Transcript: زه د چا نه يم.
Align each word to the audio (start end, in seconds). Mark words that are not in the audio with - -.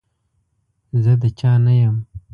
زه 1.03 1.13
د 1.21 1.23
چا 1.39 1.51
نه 1.65 1.73
يم. 1.81 1.95